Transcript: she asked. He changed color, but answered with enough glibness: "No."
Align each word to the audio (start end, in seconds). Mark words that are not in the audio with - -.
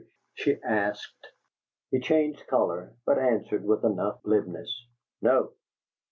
she 0.33 0.55
asked. 0.63 1.27
He 1.91 1.99
changed 1.99 2.47
color, 2.47 2.91
but 3.05 3.19
answered 3.19 3.63
with 3.63 3.85
enough 3.85 4.19
glibness: 4.23 4.87
"No." 5.21 5.51